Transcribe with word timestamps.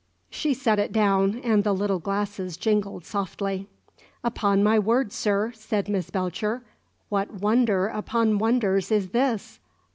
She 0.31 0.55
set 0.55 0.79
it 0.79 0.91
down, 0.91 1.37
and 1.43 1.63
the 1.63 1.75
little 1.75 1.99
glasses 1.99 2.57
jingled 2.57 3.05
softly. 3.05 3.67
"Upon 4.23 4.63
my 4.63 4.79
word, 4.79 5.13
sir," 5.13 5.51
said 5.53 5.87
Miss 5.87 6.09
Belcher, 6.09 6.63
"what 7.09 7.31
wonder 7.35 7.85
upon 7.85 8.39
wonders 8.39 8.91
is 8.91 9.09
this? 9.09 9.59